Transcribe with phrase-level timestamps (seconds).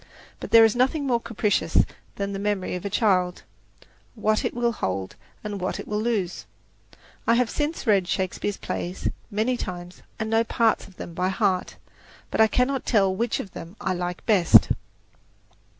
[0.39, 1.77] But "there is nothing more capricious
[2.15, 3.43] than the memory of a child:
[4.15, 6.47] what it will hold, and what it will lose."
[7.27, 11.75] I have since read Shakespeare's plays many times and know parts of them by heart,
[12.31, 14.69] but I cannot tell which of them I like best.